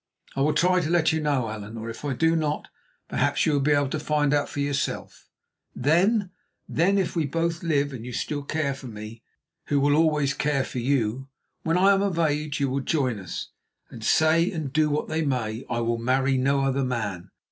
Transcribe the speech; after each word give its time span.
I 0.35 0.41
will 0.41 0.55
try 0.55 0.79
to 0.81 0.89
let 0.89 1.11
you 1.11 1.21
know, 1.21 1.47
Allan, 1.49 1.77
or 1.77 1.87
if 1.87 2.03
I 2.03 2.13
do 2.15 2.35
not, 2.35 2.69
perhaps 3.07 3.45
you 3.45 3.53
will 3.53 3.59
be 3.59 3.73
able 3.73 3.89
to 3.89 3.99
find 3.99 4.33
out 4.33 4.49
for 4.49 4.59
yourself. 4.59 5.29
Then, 5.75 6.31
then, 6.67 6.97
if 6.97 7.15
we 7.15 7.27
both 7.27 7.61
live 7.61 7.93
and 7.93 8.03
you 8.03 8.11
still 8.11 8.41
care 8.41 8.73
for 8.73 8.87
me, 8.87 9.21
who 9.65 9.79
will 9.79 9.93
always 9.95 10.33
care 10.33 10.63
for 10.63 10.79
you, 10.79 11.27
when 11.61 11.77
I 11.77 11.93
am 11.93 12.01
of 12.01 12.17
age, 12.17 12.59
you 12.59 12.67
will 12.67 12.79
join 12.81 13.19
us 13.19 13.49
and, 13.91 14.03
say 14.03 14.49
and 14.51 14.73
do 14.73 14.89
what 14.89 15.07
they 15.07 15.23
may, 15.23 15.65
I 15.69 15.81
will 15.81 15.99
marry 15.99 16.35
no 16.35 16.61
other 16.63 16.83
man. 16.83 17.29